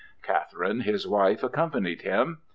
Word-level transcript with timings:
Catherine, 0.23 0.79
his 0.79 1.05
wife, 1.07 1.43
accompanied 1.43 2.01
him. 2.01 2.39